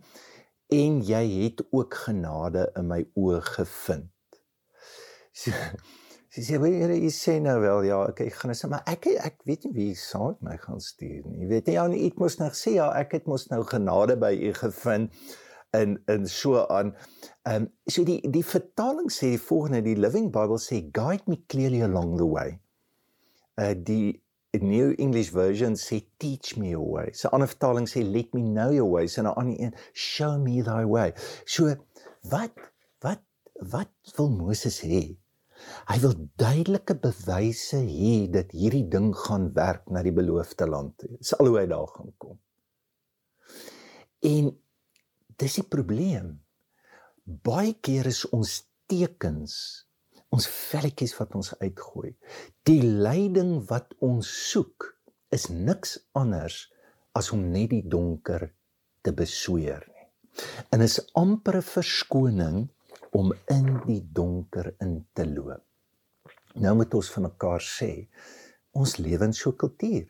en 0.69 1.01
jy 1.05 1.23
het 1.43 1.65
ook 1.71 1.97
genade 2.05 2.67
in 2.77 2.87
my 2.87 3.01
oë 3.17 3.41
gevind. 3.55 4.09
So, 5.31 5.51
sy 6.31 6.45
sê 6.47 6.59
baie 6.63 6.79
Here, 6.79 6.95
u 6.95 7.11
sê 7.11 7.37
nou 7.43 7.57
wel 7.59 7.89
ja, 7.89 8.01
ek 8.09 8.23
ek 8.27 8.39
gaan 8.39 8.55
sê 8.55 8.69
maar 8.71 8.83
ek 8.87 9.09
ek 9.11 9.43
weet 9.49 9.67
nie 9.67 9.73
wie 9.75 9.93
saam 9.99 10.37
met 10.39 10.41
my 10.47 10.57
gaan 10.63 10.79
stuur 10.79 11.25
nie. 11.27 11.43
Jy 11.43 11.51
weet 11.51 11.71
jy 11.71 11.77
ja, 11.77 11.85
nie 11.91 12.05
ek 12.07 12.19
moes 12.21 12.39
nou 12.39 12.49
sê 12.55 12.77
ja, 12.77 12.89
ek 12.95 13.17
het 13.17 13.27
mos 13.27 13.49
nou 13.51 13.63
genade 13.67 14.15
by 14.21 14.31
u 14.31 14.53
gevind 14.55 15.11
in 15.77 15.99
in 16.11 16.27
so 16.27 16.63
aan. 16.67 16.95
Ehm 17.47 17.67
um, 17.67 17.69
so 17.87 18.07
die 18.07 18.19
die 18.31 18.43
vertaling 18.47 19.11
sê 19.11 19.33
die 19.35 19.45
volgende, 19.49 19.83
die 19.83 19.99
Living 19.99 20.31
Bible 20.31 20.59
sê 20.59 20.83
guide 20.91 21.27
me 21.27 21.41
clearly 21.51 21.83
along 21.83 22.17
the 22.17 22.27
way 22.27 22.59
uh 23.57 23.73
die 23.75 24.21
New 24.59 24.93
English 24.97 25.31
Version 25.31 25.75
sê 25.79 26.01
teach 26.19 26.57
me 26.57 26.71
your 26.71 26.87
way. 26.87 27.11
So 27.13 27.27
'n 27.27 27.33
ander 27.35 27.47
vertaling 27.47 27.87
sê 27.87 28.03
let 28.03 28.33
me 28.33 28.41
know 28.41 28.71
your 28.71 28.89
ways 28.91 29.17
en 29.17 29.25
'n 29.25 29.35
ander 29.35 29.59
een 29.59 29.75
show 29.93 30.37
me 30.39 30.63
thy 30.63 30.83
way. 30.83 31.13
So 31.45 31.75
wat 32.23 32.51
wat 32.99 33.23
wat 33.55 33.91
wil 34.15 34.29
Moses 34.29 34.81
hê? 34.81 35.20
Hy 35.89 35.97
wil 36.03 36.15
duidelike 36.39 36.95
bewyse 37.03 37.81
hê 37.83 38.15
dat 38.31 38.53
hierdie 38.55 38.87
ding 38.89 39.11
gaan 39.17 39.51
werk 39.57 39.89
na 39.89 40.03
die 40.05 40.15
beloofde 40.15 40.67
land 40.69 40.97
toe. 40.97 41.11
Dis 41.17 41.33
al 41.37 41.51
hoe 41.51 41.59
hy 41.59 41.67
daar 41.71 41.87
gaan 41.87 42.13
kom. 42.17 42.39
En 44.21 44.51
dis 45.41 45.59
die 45.59 45.67
probleem. 45.67 46.35
Baie 47.23 47.73
keer 47.81 48.09
is 48.11 48.25
ons 48.29 48.61
tekens 48.91 49.55
ons 50.31 50.47
velletjies 50.47 51.13
wat 51.19 51.35
ons 51.35 51.51
uitgooi. 51.59 52.13
Die 52.67 52.81
leiding 52.83 53.57
wat 53.69 53.91
ons 54.03 54.29
soek 54.51 54.87
is 55.35 55.49
niks 55.51 55.97
anders 56.17 56.65
as 57.17 57.31
om 57.35 57.43
net 57.51 57.71
die 57.73 57.83
donker 57.83 58.47
te 59.03 59.11
besweer 59.15 59.83
nie. 59.89 60.07
En 60.71 60.83
is 60.85 60.99
amper 61.19 61.57
'n 61.59 61.67
verskoning 61.67 62.59
om 63.17 63.33
in 63.53 63.67
die 63.87 64.01
donker 64.19 64.73
in 64.79 65.01
te 65.13 65.25
loop. 65.27 65.63
Nou 66.61 66.75
moet 66.75 66.93
ons 66.99 67.11
vir 67.15 67.23
mekaar 67.27 67.63
sê, 67.63 67.91
ons 68.75 68.97
lewe 68.99 69.25
in 69.29 69.33
so 69.33 69.51
'n 69.51 69.57
kultuur. 69.57 70.07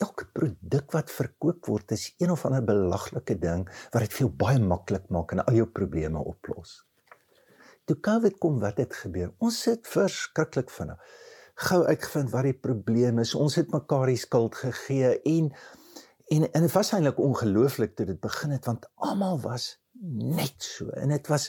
Elke 0.00 0.26
produk 0.32 0.92
wat 0.92 1.10
verkoop 1.10 1.66
word 1.66 1.92
is 1.92 2.14
een 2.18 2.30
of 2.30 2.44
ander 2.46 2.64
belaglike 2.64 3.38
ding 3.38 3.68
wat 3.92 4.02
dit 4.02 4.12
vir 4.12 4.26
jou 4.26 4.30
baie 4.44 4.58
maklik 4.58 5.10
maak 5.10 5.32
en 5.32 5.44
al 5.44 5.54
jou 5.54 5.66
probleme 5.66 6.18
oplos 6.18 6.80
toe 7.90 7.98
COVID 7.98 8.38
kom, 8.38 8.60
wat 8.62 8.78
het 8.78 8.94
gebeur? 8.94 9.32
Ons 9.42 9.58
sit 9.66 9.88
verskriklik 9.90 10.70
vinnig. 10.70 10.98
Gou 11.66 11.82
uitgevind 11.88 12.30
wat 12.32 12.46
die 12.46 12.56
probleem 12.56 13.18
is. 13.22 13.34
Ons 13.34 13.58
het 13.58 13.72
mekaar 13.74 14.12
die 14.12 14.20
skuld 14.20 14.58
gegee 14.58 15.16
en 15.18 15.50
en 16.30 16.46
en 16.46 16.62
dit 16.62 16.72
was 16.76 16.92
eintlik 16.94 17.18
ongelooflik 17.18 17.96
toe 17.98 18.06
dit 18.06 18.20
begin 18.22 18.52
het 18.54 18.66
want 18.70 18.86
almal 19.02 19.40
was 19.42 19.64
net 19.98 20.62
so. 20.62 20.92
En 20.94 21.10
dit 21.10 21.26
was 21.32 21.48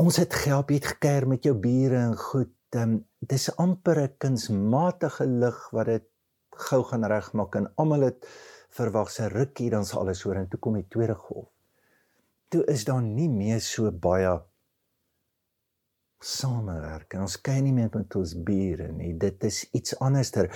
ons 0.00 0.16
het 0.16 0.34
gehelp, 0.34 0.72
het 0.74 0.86
gekuier 0.94 1.26
met 1.28 1.46
jou 1.46 1.54
bure 1.58 1.96
en 1.96 2.16
goed. 2.18 2.52
Ehm 2.74 2.98
dis 3.24 3.56
amper 3.56 3.98
'n 4.02 4.16
kunsmatige 4.18 5.26
lig 5.26 5.58
wat 5.70 5.86
dit 5.86 6.04
gou 6.50 6.82
gaan 6.84 7.04
regmaak 7.04 7.54
en 7.54 7.72
almal 7.76 8.00
het 8.00 8.26
verwag 8.70 9.10
se 9.10 9.28
rukkie 9.28 9.70
dan 9.70 9.84
sal 9.84 10.00
alles 10.00 10.24
oor 10.26 10.36
en 10.36 10.48
toe 10.48 10.60
kom 10.60 10.74
die 10.74 10.88
tweede 10.88 11.14
golf. 11.14 11.48
Toe 12.48 12.64
is 12.64 12.84
daar 12.84 13.02
nie 13.02 13.28
meer 13.28 13.60
so 13.60 13.90
baie 13.90 14.42
samewerk 16.20 17.14
en 17.14 17.20
ons 17.20 17.40
kyk 17.40 17.62
nie 17.62 17.72
meer 17.72 17.90
met 17.94 18.16
ons 18.16 18.34
bure 18.34 18.90
nie. 18.92 19.14
Dit 19.18 19.44
is 19.44 19.64
iets 19.72 19.96
anderster 19.98 20.50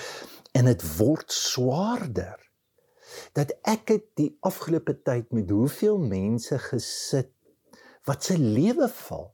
en 0.53 0.65
dit 0.65 0.85
word 0.99 1.33
swaarder. 1.33 2.39
Dat 3.33 3.55
ek 3.63 3.89
het 3.89 4.07
die 4.21 4.37
afgelope 4.41 4.95
tyd 5.03 5.33
met 5.33 5.51
hoeveel 5.51 5.99
mense 5.99 6.59
gesit 6.59 7.33
wat 8.09 8.25
se 8.25 8.39
lewe 8.39 8.89
val. 9.05 9.29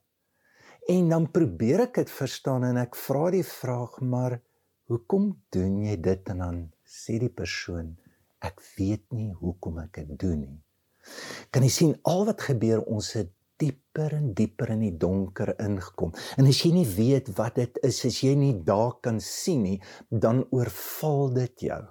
En 0.91 1.09
dan 1.09 1.31
probeer 1.33 1.87
ek 1.87 2.03
dit 2.03 2.11
verstaan 2.13 2.67
en 2.69 2.81
ek 2.83 2.99
vra 2.99 3.31
die 3.33 3.47
vraag 3.47 4.01
maar 4.05 4.37
hoekom 4.91 5.31
doen 5.55 5.79
jy 5.87 5.95
dit 6.05 6.33
en 6.35 6.43
dan 6.45 6.59
sê 6.85 7.17
die 7.23 7.33
persoon 7.33 7.95
ek 8.45 8.61
weet 8.77 9.07
nie 9.17 9.31
hoekom 9.41 9.81
ek 9.87 10.03
dit 10.03 10.19
doen 10.21 10.43
nie. 10.43 10.61
Kan 11.53 11.65
jy 11.65 11.73
sien 11.73 11.97
al 12.09 12.27
wat 12.29 12.45
gebeur 12.51 12.85
ons 12.85 13.15
het 13.17 13.33
dieper 13.61 14.17
en 14.19 14.33
dieper 14.37 14.73
in 14.75 14.83
die 14.83 14.97
donker 14.99 15.55
ingekom. 15.63 16.13
En 16.37 16.49
as 16.51 16.61
jy 16.65 16.73
nie 16.75 16.89
weet 16.97 17.31
wat 17.39 17.61
dit 17.61 17.79
is, 17.87 18.03
as 18.09 18.21
jy 18.25 18.35
nie 18.39 18.55
daar 18.67 18.97
kan 19.05 19.21
sien 19.23 19.63
nie, 19.65 19.79
dan 20.11 20.43
oorval 20.51 21.31
dit 21.37 21.69
jou. 21.71 21.83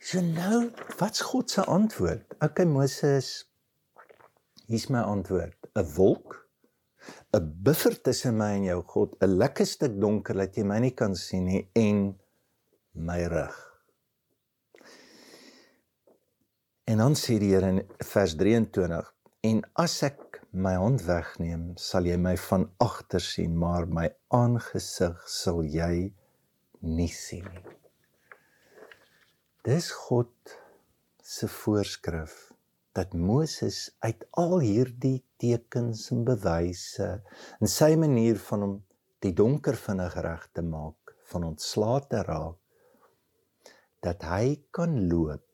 So 0.00 0.22
nou, 0.24 0.70
wat's 1.00 1.20
God 1.20 1.50
se 1.52 1.64
antwoord? 1.68 2.38
Okay 2.40 2.64
Moses, 2.64 3.49
hier's 4.70 4.88
my 4.88 5.02
antwoord. 5.02 5.56
'n 5.74 5.86
Wolk, 5.96 6.38
'n 7.34 7.46
buffer 7.64 7.94
tussen 8.02 8.36
my 8.38 8.52
en 8.58 8.68
jou 8.70 8.82
God, 8.82 9.16
'n 9.20 9.36
lekker 9.42 9.66
stuk 9.66 9.98
donker 10.00 10.34
dat 10.34 10.56
jy 10.56 10.64
my 10.64 10.78
nie 10.78 10.94
kan 10.94 11.14
sien 11.14 11.44
nie 11.44 11.68
en 11.74 12.18
my 12.94 13.22
rug. 13.26 13.56
En 16.86 16.98
dan 16.98 17.14
sê 17.14 17.38
die 17.38 17.54
Here 17.54 17.68
in 17.68 17.82
vers 17.98 18.34
23 18.34 19.14
En 19.40 19.62
as 19.80 19.94
ek 20.04 20.42
my 20.52 20.74
hand 20.76 21.00
wegneem, 21.06 21.62
sal 21.80 22.04
jy 22.04 22.18
my 22.20 22.34
van 22.42 22.66
agter 22.84 23.22
sien, 23.24 23.54
maar 23.56 23.86
my 23.88 24.10
aangesig 24.36 25.22
sal 25.32 25.62
jy 25.64 26.10
nie 26.84 27.08
sien 27.08 27.46
nie. 27.48 27.78
Dis 29.64 29.88
God 29.96 30.52
se 31.24 31.48
voorskrif 31.48 32.49
dat 32.96 33.12
Moses 33.14 33.90
uit 34.02 34.24
al 34.42 34.58
hierdie 34.64 35.20
tekens 35.40 36.08
en 36.14 36.24
bewyse 36.26 37.10
en 37.60 37.70
sy 37.70 37.92
manier 38.00 38.40
van 38.48 38.64
hom 38.66 38.74
die 39.24 39.34
donker 39.36 39.76
vinnig 39.76 40.16
reg 40.24 40.46
te 40.56 40.64
maak, 40.64 41.14
van 41.30 41.44
ontslae 41.52 42.00
te 42.10 42.22
raak, 42.26 42.56
dat 44.02 44.24
hy 44.26 44.56
kan 44.74 44.96
loop 45.10 45.44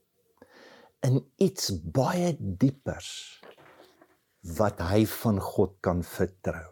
in 1.06 1.18
iets 1.42 1.72
baie 1.94 2.32
diepers 2.38 3.10
wat 4.56 4.80
hy 4.86 5.02
van 5.10 5.40
God 5.42 5.76
kan 5.84 6.02
vertrou. 6.06 6.70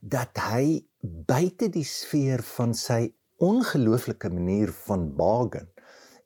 Dat 0.00 0.40
hy 0.48 0.80
buite 1.02 1.68
die 1.72 1.86
sfeer 1.86 2.42
van 2.56 2.74
sy 2.76 3.12
ongelooflike 3.44 4.30
manier 4.32 4.72
van 4.86 5.08
bargain 5.16 5.68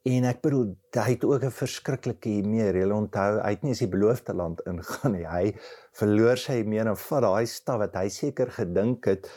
en 0.03 0.27
ek 0.27 0.41
bedoel 0.43 0.73
hy 0.97 1.07
het 1.13 1.23
ook 1.23 1.43
'n 1.47 1.57
verskriklike 1.61 2.35
meer. 2.43 2.75
Jy 2.75 2.89
onthou, 2.91 3.39
hy 3.39 3.49
het 3.55 3.63
nie 3.63 3.71
eens 3.71 3.83
die 3.85 3.93
beloofde 3.95 4.33
land 4.33 4.61
ingaan 4.71 5.15
nie. 5.15 5.25
Hy 5.25 5.55
verloor 5.99 6.37
sy 6.37 6.63
meer 6.67 6.87
en 6.87 6.99
vat 6.99 7.23
daai 7.23 7.45
staf 7.47 7.79
wat 7.79 7.95
hy 7.95 8.09
seker 8.09 8.51
gedink 8.51 9.05
het 9.05 9.29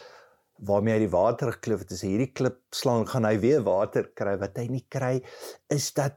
waarmee 0.58 0.94
hy 0.94 1.00
die 1.04 1.12
water 1.12 1.52
gekloof 1.52 1.84
het, 1.84 1.92
as 1.92 2.02
hy 2.02 2.14
hierdie 2.14 2.32
klip 2.32 2.60
slaan, 2.72 3.06
gaan 3.06 3.24
hy 3.28 3.36
weer 3.38 3.62
water 3.62 4.08
kry 4.16 4.36
wat 4.40 4.56
hy 4.56 4.66
nie 4.72 4.86
kry 4.88 5.20
is 5.68 5.92
dat 5.92 6.16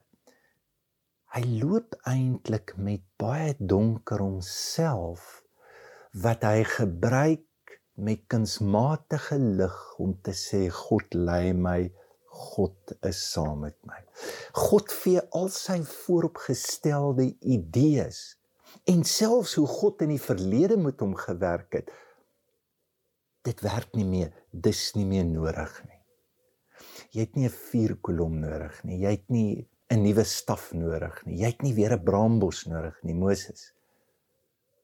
hy 1.36 1.44
loop 1.60 1.94
eintlik 2.10 2.74
met 2.78 3.04
baie 3.22 3.54
donker 3.60 4.24
homself 4.24 5.44
wat 6.24 6.46
hy 6.48 6.64
gebruik 6.64 7.46
met 8.00 8.24
kunsmatige 8.32 9.38
lig 9.38 9.78
om 10.00 10.16
te 10.24 10.34
sê 10.34 10.70
God 10.74 11.14
lei 11.14 11.52
my 11.54 11.92
God 12.40 12.96
is 13.08 13.20
saam 13.34 13.66
met 13.66 13.78
my. 13.88 14.00
God 14.56 14.92
vee 15.02 15.22
al 15.36 15.50
sy 15.54 15.80
vooropgestelde 15.84 17.28
idees 17.42 18.22
en 18.90 19.04
selfs 19.08 19.56
hoe 19.60 19.68
God 19.68 20.06
in 20.06 20.14
die 20.14 20.22
verlede 20.22 20.78
met 20.80 21.02
hom 21.04 21.16
gewerk 21.20 21.80
het. 21.80 21.90
Dit 23.46 23.64
werk 23.66 23.96
nie 23.98 24.08
meer, 24.08 24.32
dis 24.52 24.92
nie 24.96 25.08
meer 25.10 25.26
nodig 25.28 25.74
nie. 25.88 25.98
Jy 27.16 27.26
het 27.26 27.36
nie 27.36 27.48
'n 27.48 27.56
vuurkolom 27.56 28.40
nodig 28.40 28.84
nie. 28.84 29.00
Jy 29.04 29.12
het 29.12 29.30
nie 29.30 29.68
'n 29.92 30.04
nuwe 30.04 30.24
staf 30.24 30.72
nodig 30.74 31.26
nie. 31.26 31.40
Jy 31.42 31.48
het 31.48 31.62
nie 31.62 31.74
weer 31.74 31.94
'n 31.94 32.04
braambos 32.04 32.66
nodig 32.66 32.98
nie, 33.04 33.16
Moses. 33.16 33.74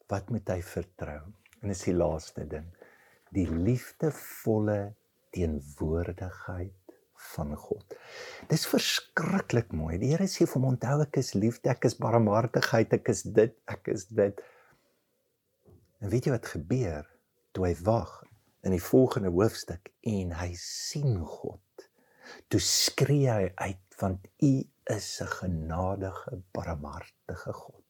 Wat 0.08 0.30
moet 0.30 0.48
hy 0.50 0.62
vertrou? 0.62 1.22
En 1.62 1.70
dis 1.70 1.84
die 1.84 1.94
laaste 1.94 2.48
ding. 2.48 2.66
Die 3.32 3.48
liefdevolle 3.48 4.96
teenwoordigheid 5.32 6.85
van 7.34 7.56
God. 7.56 7.96
Dis 8.52 8.66
verskriklik 8.70 9.74
mooi. 9.74 9.98
Die 10.02 10.12
Here 10.14 10.28
sê 10.30 10.46
vir 10.46 10.60
hom 10.60 10.70
onthou 10.74 11.00
ek 11.06 11.20
is 11.22 11.34
liefde, 11.38 11.72
ek 11.72 11.88
is 11.90 11.98
barmhartigheid, 12.02 12.94
ek 13.00 13.10
is 13.14 13.24
dit, 13.24 13.56
ek 13.72 13.90
is 13.94 14.08
dit. 14.08 14.42
En 16.02 16.12
weet 16.12 16.28
jy 16.28 16.36
wat 16.36 16.54
gebeur 16.54 17.08
toe 17.56 17.68
hy 17.68 17.74
wag 17.88 18.22
in 18.66 18.76
die 18.76 18.84
volgende 18.84 19.32
hoofstuk 19.34 19.92
en 20.06 20.36
hy 20.40 20.52
sien 20.60 21.20
God? 21.22 21.62
Toe 22.50 22.62
skree 22.62 23.30
hy 23.30 23.50
uit 23.56 24.00
want 24.00 24.28
u 24.44 24.54
is 24.92 25.22
'n 25.22 25.28
genadige, 25.40 26.44
barmhartige 26.52 27.54
God. 27.54 27.84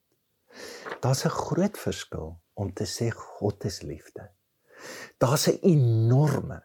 Daar's 1.01 1.25
'n 1.25 1.29
groot 1.29 1.77
verskil 1.77 2.39
om 2.53 2.73
te 2.73 2.85
sê 2.85 3.09
God 3.11 3.65
is 3.65 3.81
liefde. 3.81 4.29
Daar's 5.17 5.47
'n 5.47 5.59
enorme 5.61 6.63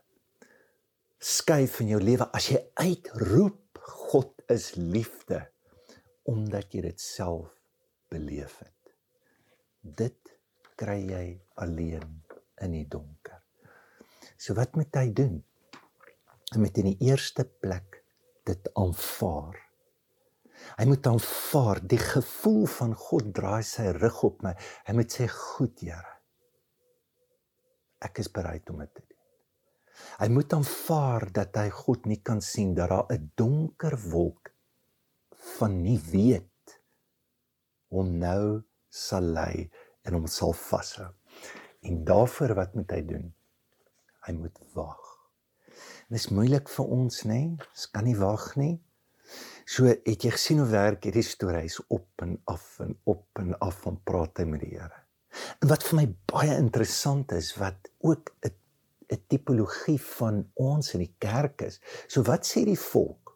skuif 1.20 1.80
in 1.84 1.92
jou 1.94 2.00
lewe 2.02 2.26
as 2.36 2.50
jy 2.52 2.60
uitroep 2.80 3.80
God 4.10 4.44
is 4.52 4.72
liefde 4.76 5.42
omdat 6.30 6.74
jy 6.74 6.84
dit 6.88 7.00
self 7.02 7.52
beleef 8.10 8.58
het. 8.60 8.94
Dit 9.80 10.34
kry 10.80 10.98
jy 11.10 11.24
alleen 11.60 12.08
in 12.64 12.76
die 12.76 12.86
donker. 12.88 13.40
So 14.36 14.56
wat 14.58 14.76
moet 14.78 14.94
hy 14.96 15.08
doen? 15.16 15.40
Hy 16.50 16.60
moet 16.60 16.78
in 16.82 16.92
die 16.92 17.10
eerste 17.10 17.44
plek 17.46 18.00
dit 18.48 18.70
aanvaar 18.74 19.58
Hy 20.78 20.86
moet 20.88 21.06
aanvaar 21.06 21.80
die 21.88 22.00
gevoel 22.00 22.64
van 22.70 22.94
God 22.96 23.32
draai 23.36 23.62
sy 23.66 23.90
rug 23.96 24.22
op 24.28 24.42
my. 24.44 24.54
Hy 24.88 24.96
moet 24.96 25.16
sê 25.16 25.28
goed, 25.32 25.80
Here. 25.80 26.16
Ek 28.00 28.22
is 28.22 28.30
bereid 28.32 28.68
om 28.72 28.80
dit 28.84 28.94
te. 28.96 29.09
Hy 30.20 30.28
moet 30.28 30.52
aanvaar 30.52 31.28
dat 31.32 31.56
hy 31.56 31.68
God 31.70 32.06
nie 32.06 32.20
kan 32.22 32.40
sien 32.40 32.74
dat 32.74 32.90
daar 32.90 33.06
'n 33.12 33.32
donker 33.34 33.96
wolk 34.10 34.52
van 35.58 35.82
nie 35.82 36.00
weet 36.12 36.80
hom 37.88 38.18
nou 38.18 38.62
sal 38.88 39.22
lei 39.22 39.70
en 40.04 40.14
hom 40.18 40.26
sal 40.26 40.52
vashou. 40.52 41.10
En 41.82 42.04
daarvoor 42.04 42.54
wat 42.54 42.74
moet 42.74 42.90
hy 42.90 43.02
doen? 43.06 43.34
Hy 44.26 44.32
moet 44.36 44.58
wag. 44.74 45.00
Dit 46.10 46.18
is 46.18 46.28
moeilik 46.28 46.68
vir 46.68 46.86
ons, 46.86 47.22
nê? 47.24 47.34
Nee? 47.34 47.68
Ons 47.72 47.86
kan 47.94 48.04
nie 48.04 48.16
wag 48.18 48.56
nie. 48.60 48.80
So 49.70 49.86
het 49.86 50.24
jy 50.26 50.32
gesien 50.34 50.58
hoe 50.58 50.70
werk 50.72 51.06
hierdie 51.06 51.22
storie 51.22 51.68
is 51.68 51.78
op 51.88 52.24
en 52.24 52.34
af 52.50 52.80
en 52.82 52.96
op 53.04 53.38
en 53.38 53.54
af 53.62 53.84
van 53.84 54.00
praat 54.04 54.42
hy 54.42 54.46
met 54.50 54.64
die 54.64 54.74
Here. 54.74 55.04
En 55.62 55.70
wat 55.70 55.86
vir 55.86 56.00
my 56.00 56.06
baie 56.32 56.56
interessant 56.58 57.32
is 57.36 57.52
wat 57.60 57.90
ook 58.02 58.34
'n 58.42 58.56
'n 59.10 59.24
tipologie 59.28 59.98
van 60.18 60.44
ons 60.54 60.94
in 60.94 61.02
die 61.04 61.14
kerk 61.18 61.62
is. 61.62 61.80
So 62.08 62.22
wat 62.22 62.46
sê 62.46 62.64
die 62.64 62.78
volk? 62.78 63.34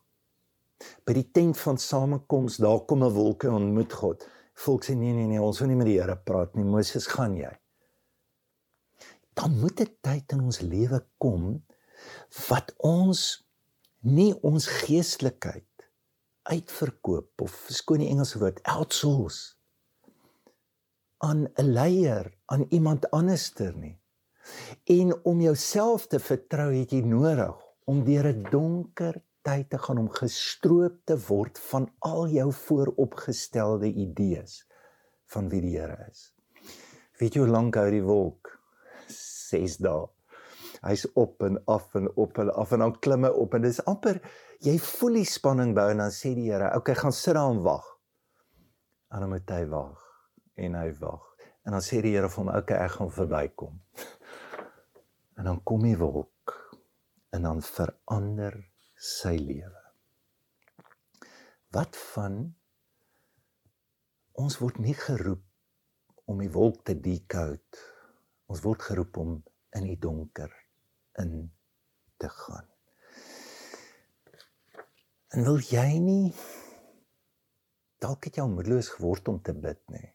By 1.06 1.14
die 1.16 1.30
tent 1.32 1.58
van 1.58 1.78
samekoms, 1.78 2.58
daar 2.62 2.84
kom 2.87 3.02
'n 3.04 3.12
wolk 3.12 3.44
en 3.44 3.58
ontmoet 3.60 3.92
God. 3.92 4.28
Volk 4.54 4.84
sê 4.84 4.94
nee 4.94 5.12
nee 5.12 5.26
nee, 5.26 5.40
ons 5.40 5.58
wil 5.58 5.68
nie 5.68 5.76
met 5.76 5.87
die 5.87 6.00
Here 6.00 6.16
praat 6.16 6.54
nie. 6.54 6.64
Moses, 6.64 7.06
gaan 7.06 7.37
jy? 7.37 7.52
Dan 9.34 9.58
moet 9.58 9.80
'n 9.80 9.96
tyd 10.00 10.32
in 10.32 10.40
ons 10.40 10.60
lewe 10.60 11.06
kom 11.18 11.64
wat 12.48 12.74
ons 12.78 13.46
nie 14.00 14.34
ons 14.42 14.66
geestelikheid 14.66 15.66
uitverkoop 16.42 17.40
of 17.40 17.66
skoon 17.68 17.98
die 18.04 18.10
Engelse 18.12 18.38
woord 18.38 18.60
outsource 18.62 19.56
aan 21.24 21.48
'n 21.56 21.72
leier, 21.72 22.26
aan 22.46 22.66
iemand 22.68 23.10
anderster 23.10 23.76
nie. 23.76 23.98
En 24.85 25.14
om 25.24 25.40
jouself 25.40 26.07
te 26.07 26.18
vertrou 26.18 26.70
het 26.74 26.92
jy 26.92 27.00
nodig 27.00 27.54
om 27.85 28.04
deur 28.04 28.26
'n 28.33 28.46
donker 28.50 29.20
tyd 29.44 29.70
te 29.70 29.78
gaan 29.78 29.98
om 29.98 30.09
gestroop 30.09 31.04
te 31.04 31.16
word 31.26 31.59
van 31.59 31.90
al 31.98 32.28
jou 32.28 32.52
vooropgestelde 32.52 33.92
idees 33.92 34.64
van 35.35 35.48
wie 35.48 35.61
die 35.61 35.76
Here 35.78 36.07
is. 36.11 36.33
Weet 37.20 37.37
jy 37.37 37.44
hoe 37.44 37.52
lank 37.52 37.76
hou 37.76 37.90
die 37.90 38.04
wolk? 38.04 38.50
6 39.09 39.76
dae. 39.85 40.07
Hy's 40.85 41.07
op 41.16 41.42
en 41.42 41.61
af 41.70 41.94
en 41.94 42.09
op 42.20 42.38
en 42.38 42.50
af 42.52 42.72
en 42.72 42.78
dan 42.85 42.96
klim 43.00 43.24
hy 43.24 43.30
op 43.30 43.54
en 43.54 43.62
dis 43.64 43.80
amper 43.88 44.20
jy 44.64 44.74
voel 44.80 45.20
die 45.20 45.28
spanning 45.28 45.74
bou 45.76 45.87
en 45.92 46.02
dan 46.02 46.12
sê 46.12 46.35
die 46.35 46.50
Here, 46.50 46.68
"Oké, 46.68 46.76
okay, 46.76 46.94
gaan 46.94 47.12
sit 47.12 47.35
daar 47.35 47.50
en 47.50 47.62
wag." 47.62 47.87
En 49.12 49.20
dan 49.20 49.28
moet 49.28 49.50
hy 49.50 49.66
wag 49.66 50.00
en 50.54 50.74
hy 50.74 50.92
wag. 51.00 51.22
En 51.64 51.72
dan 51.72 51.80
sê 51.80 52.02
die 52.02 52.14
Here 52.16 52.28
vir 52.28 52.44
hom, 52.44 52.48
"Oké, 52.48 52.59
okay, 52.59 52.85
ek 52.85 52.90
gaan 52.90 53.11
verbykom." 53.11 53.80
En 55.34 55.44
dan 55.44 55.62
kom 55.62 55.82
die 55.82 55.96
wolk 55.98 56.54
en 57.34 57.42
dan 57.42 57.62
verander 57.62 58.54
sy 58.94 59.34
lewe. 59.38 59.82
Wat 61.74 61.96
van 62.14 62.54
ons 64.38 64.58
word 64.62 64.78
nie 64.82 64.94
geroep 64.94 65.42
om 66.30 66.40
die 66.40 66.52
wolk 66.52 66.84
te 66.86 66.94
decode. 67.00 67.82
Ons 68.50 68.62
word 68.64 68.84
geroep 68.86 69.18
om 69.20 69.34
in 69.74 69.88
die 69.88 69.98
donker 70.00 70.52
in 71.20 71.50
te 72.22 72.30
gaan. 72.30 72.68
En 75.34 75.42
wil 75.46 75.58
jy 75.66 75.88
nie 75.98 76.30
dalk 78.04 78.28
het 78.28 78.38
jy 78.38 78.44
onmoedeloos 78.44 78.92
geword 78.94 79.28
om 79.32 79.40
te 79.42 79.54
bid 79.56 79.80
nie. 79.90 80.08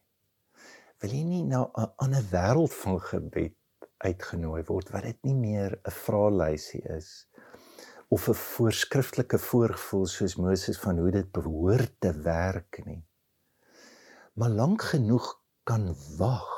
Wil 1.04 1.16
jy 1.16 1.24
nie 1.24 1.44
nou 1.44 1.66
'n 1.76 1.94
ander 2.06 2.24
wêreld 2.32 2.74
van 2.74 3.00
gebed 3.00 3.59
uitgenooi 4.06 4.64
word 4.68 4.92
wat 4.94 5.06
dit 5.08 5.20
nie 5.28 5.36
meer 5.36 5.76
'n 5.84 5.96
vraelysie 6.04 6.82
is 6.98 7.28
of 8.10 8.28
'n 8.30 8.38
voorskriftelike 8.42 9.40
voorgevoel 9.50 10.06
soos 10.06 10.36
Moses 10.36 10.80
van 10.80 10.98
hoe 10.98 11.12
dit 11.12 11.32
behoort 11.32 11.94
te 12.00 12.12
werk 12.12 12.82
nie. 12.86 13.04
Maar 14.34 14.50
lank 14.50 14.82
genoeg 14.82 15.28
kan 15.64 15.96
wag. 16.18 16.50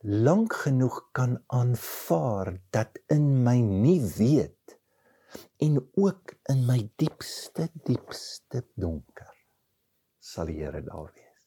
Lank 0.00 0.52
genoeg 0.52 1.08
kan 1.12 1.42
aanvaar 1.46 2.60
dat 2.70 3.00
in 3.06 3.42
my 3.42 3.58
nie 3.60 4.00
weet 4.16 4.78
en 5.56 5.88
ook 5.94 6.34
in 6.42 6.66
my 6.66 6.90
diepste 6.96 7.70
diepste 7.84 8.66
donker 8.74 9.34
sal 10.28 10.50
die 10.50 10.60
Here 10.60 10.82
daar 10.84 11.10
wees. 11.14 11.46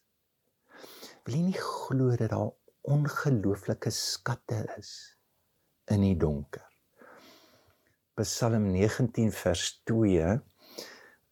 Wil 1.24 1.36
jy 1.38 1.42
nie 1.46 1.60
glo 1.60 2.16
dat 2.16 2.32
daar 2.32 2.50
ongelooflike 2.82 3.90
skatte 3.94 4.64
is 4.78 4.92
in 5.90 6.04
die 6.06 6.16
donker? 6.16 6.66
Psalm 8.18 8.70
19 8.72 9.32
vers 9.32 9.68
2 9.88 10.40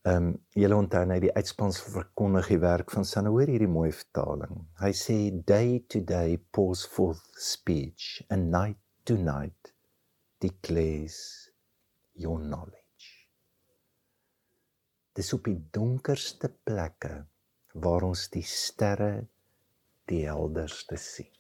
Ehm 0.09 0.17
um, 0.17 0.29
julle 0.57 0.77
onthou 0.81 1.03
nou 1.05 1.19
die 1.21 1.33
uitspans 1.37 1.77
verkondig 1.85 2.47
die 2.49 2.61
werk 2.63 2.93
van 2.95 3.05
San 3.05 3.27
hoor 3.29 3.51
hierdie 3.53 3.69
mooi 3.69 3.91
vertaling. 3.93 4.63
Hy 4.81 4.89
sê 4.97 5.17
day 5.51 5.75
to 5.93 6.01
day 6.01 6.39
pours 6.57 6.87
forth 6.89 7.27
speech 7.37 8.23
and 8.33 8.49
night 8.49 8.81
to 9.05 9.19
night 9.21 9.75
declares 10.41 11.19
your 12.17 12.41
knowledge. 12.41 13.11
Dis 15.13 15.35
op 15.37 15.45
die 15.51 15.59
donkerste 15.77 16.49
plekke 16.49 17.13
waar 17.85 18.09
ons 18.09 18.25
die 18.33 18.47
sterre 18.47 19.27
die 20.09 20.23
helderste 20.25 20.97
sien. 20.97 21.39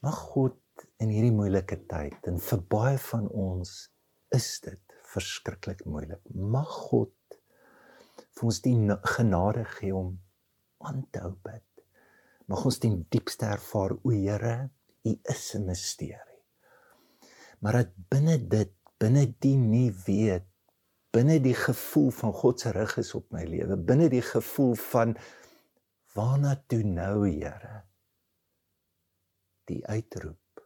Mag 0.00 0.16
God 0.32 0.56
in 1.04 1.10
hierdie 1.12 1.34
moeilike 1.34 1.76
tyd 1.90 2.28
en 2.30 2.38
vir 2.40 2.60
baie 2.72 2.98
van 3.10 3.26
ons 3.36 3.72
is 4.32 4.46
dit 4.64 4.94
verskriklik 5.12 5.82
moeilik. 5.84 6.22
Mag 6.32 6.70
God 6.88 7.36
vir 8.38 8.46
ons 8.48 8.60
die 8.64 8.76
genade 9.16 9.66
gee 9.74 9.92
om 9.96 10.14
aan 10.88 11.02
te 11.12 11.20
hou 11.20 11.34
bid. 11.44 11.66
Mag 12.48 12.64
ons 12.64 12.80
die 12.80 12.94
diepste 13.12 13.50
ervaar 13.52 13.92
o 13.98 14.14
Here, 14.14 14.70
U 15.04 15.12
is 15.32 15.54
'n 15.54 15.66
misterie. 15.66 16.40
Maar 17.60 17.72
dat 17.72 17.92
binne 18.08 18.38
dit, 18.38 18.72
binne 18.98 19.26
die 19.38 19.56
nie 19.56 19.92
weet, 20.06 20.48
binne 21.12 21.40
die 21.40 21.54
gevoel 21.54 22.10
van 22.10 22.32
God 22.32 22.60
se 22.60 22.72
rug 22.72 22.96
is 22.98 23.14
op 23.14 23.30
my 23.32 23.44
lewe, 23.44 23.76
binne 23.76 24.08
die 24.08 24.22
gevoel 24.22 24.74
van 24.74 25.16
waarna 26.14 26.56
toe 26.66 26.82
nou 26.82 27.28
Here? 27.28 27.89
Die 29.70 29.80
uitroep 29.86 30.64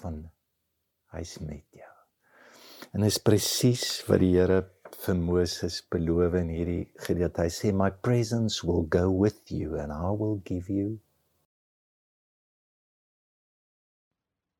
van 0.00 0.22
hy's 1.14 1.36
met 1.42 1.66
jou. 1.74 1.94
En 2.94 3.02
dit 3.02 3.10
is 3.10 3.18
presies 3.22 3.86
wat 4.06 4.22
die 4.22 4.34
Here 4.36 4.62
vir 5.02 5.18
Moses 5.18 5.80
beloof 5.90 6.36
in 6.38 6.52
hierdie 6.54 6.84
gedeelte. 7.08 7.42
Hy 7.42 7.52
sê 7.52 7.72
my 7.74 7.90
presence 7.90 8.62
will 8.66 8.86
go 8.86 9.10
with 9.10 9.50
you 9.50 9.80
and 9.82 9.92
I 9.92 10.14
will 10.14 10.38
give 10.46 10.72
you 10.72 11.00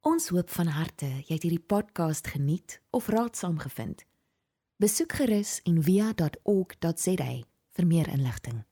Ons 0.06 0.28
hoop 0.30 0.52
van 0.54 0.68
harte 0.70 1.08
jy 1.26 1.34
het 1.34 1.42
hierdie 1.42 1.64
podcast 1.66 2.28
geniet 2.30 2.76
of 2.94 3.08
raadsaam 3.10 3.56
gevind. 3.58 4.04
Besoek 4.78 5.16
gerus 5.18 5.56
en 5.66 5.80
via.ok.za 5.82 7.32
vir 7.76 7.88
meer 7.90 8.10
inligting. 8.14 8.62